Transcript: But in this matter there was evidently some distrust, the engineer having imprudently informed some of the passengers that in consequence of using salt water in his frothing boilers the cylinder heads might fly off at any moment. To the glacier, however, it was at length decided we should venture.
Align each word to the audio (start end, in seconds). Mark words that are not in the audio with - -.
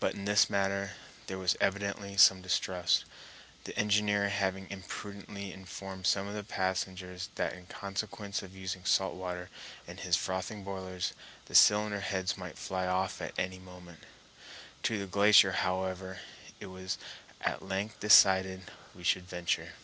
But 0.00 0.14
in 0.14 0.24
this 0.24 0.50
matter 0.50 0.94
there 1.28 1.38
was 1.38 1.56
evidently 1.60 2.16
some 2.16 2.42
distrust, 2.42 3.04
the 3.62 3.78
engineer 3.78 4.28
having 4.28 4.68
imprudently 4.68 5.52
informed 5.52 6.08
some 6.08 6.26
of 6.26 6.34
the 6.34 6.42
passengers 6.42 7.28
that 7.36 7.52
in 7.52 7.66
consequence 7.68 8.42
of 8.42 8.56
using 8.56 8.84
salt 8.84 9.14
water 9.14 9.50
in 9.86 9.98
his 9.98 10.16
frothing 10.16 10.64
boilers 10.64 11.12
the 11.44 11.54
cylinder 11.54 12.00
heads 12.00 12.36
might 12.36 12.58
fly 12.58 12.88
off 12.88 13.22
at 13.22 13.38
any 13.38 13.60
moment. 13.60 14.00
To 14.82 14.98
the 14.98 15.06
glacier, 15.06 15.52
however, 15.52 16.18
it 16.58 16.66
was 16.66 16.98
at 17.40 17.62
length 17.62 18.00
decided 18.00 18.72
we 18.92 19.04
should 19.04 19.28
venture. 19.28 19.74